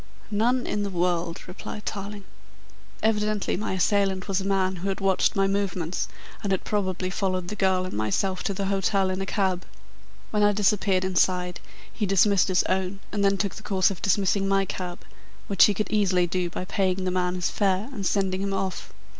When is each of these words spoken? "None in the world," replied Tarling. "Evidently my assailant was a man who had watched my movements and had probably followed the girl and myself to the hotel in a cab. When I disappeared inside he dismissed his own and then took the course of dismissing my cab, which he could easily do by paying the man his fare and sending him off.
"None 0.31 0.65
in 0.65 0.81
the 0.81 0.89
world," 0.89 1.47
replied 1.47 1.85
Tarling. 1.85 2.23
"Evidently 3.03 3.55
my 3.55 3.73
assailant 3.73 4.27
was 4.27 4.41
a 4.41 4.47
man 4.47 4.77
who 4.77 4.89
had 4.89 4.99
watched 4.99 5.35
my 5.35 5.45
movements 5.45 6.07
and 6.41 6.51
had 6.51 6.63
probably 6.63 7.11
followed 7.11 7.49
the 7.49 7.55
girl 7.55 7.85
and 7.85 7.93
myself 7.93 8.41
to 8.45 8.53
the 8.55 8.65
hotel 8.65 9.11
in 9.11 9.21
a 9.21 9.27
cab. 9.27 9.63
When 10.31 10.41
I 10.41 10.53
disappeared 10.53 11.05
inside 11.05 11.59
he 11.93 12.07
dismissed 12.07 12.47
his 12.47 12.63
own 12.63 12.99
and 13.11 13.23
then 13.23 13.37
took 13.37 13.53
the 13.53 13.61
course 13.61 13.91
of 13.91 14.01
dismissing 14.01 14.47
my 14.47 14.65
cab, 14.65 15.01
which 15.45 15.65
he 15.65 15.73
could 15.75 15.91
easily 15.91 16.25
do 16.25 16.49
by 16.49 16.65
paying 16.65 17.03
the 17.05 17.11
man 17.11 17.35
his 17.35 17.51
fare 17.51 17.87
and 17.93 18.03
sending 18.03 18.41
him 18.41 18.53
off. 18.53 18.91